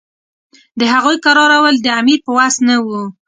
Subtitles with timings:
[0.79, 3.01] د هغوی کرارول د امیر په وس نه وو.